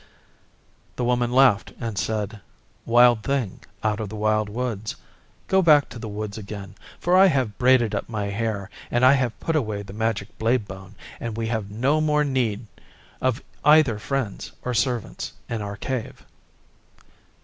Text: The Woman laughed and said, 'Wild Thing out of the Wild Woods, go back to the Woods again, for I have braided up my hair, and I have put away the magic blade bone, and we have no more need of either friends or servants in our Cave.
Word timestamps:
The 0.95 1.03
Woman 1.03 1.31
laughed 1.31 1.73
and 1.79 1.95
said, 1.95 2.41
'Wild 2.87 3.21
Thing 3.21 3.59
out 3.83 3.99
of 3.99 4.09
the 4.09 4.15
Wild 4.15 4.49
Woods, 4.49 4.95
go 5.47 5.61
back 5.61 5.89
to 5.89 5.99
the 5.99 6.07
Woods 6.09 6.39
again, 6.39 6.73
for 6.99 7.15
I 7.15 7.27
have 7.27 7.59
braided 7.59 7.93
up 7.93 8.09
my 8.09 8.25
hair, 8.25 8.71
and 8.89 9.05
I 9.05 9.13
have 9.13 9.39
put 9.39 9.55
away 9.55 9.83
the 9.83 9.93
magic 9.93 10.35
blade 10.39 10.67
bone, 10.67 10.95
and 11.19 11.37
we 11.37 11.45
have 11.49 11.69
no 11.69 12.01
more 12.01 12.23
need 12.23 12.65
of 13.21 13.43
either 13.63 13.99
friends 13.99 14.51
or 14.65 14.73
servants 14.73 15.33
in 15.47 15.61
our 15.61 15.77
Cave. 15.77 16.25